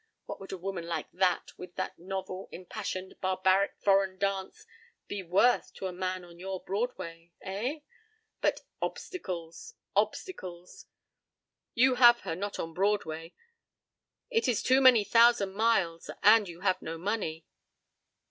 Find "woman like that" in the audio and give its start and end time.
0.57-1.55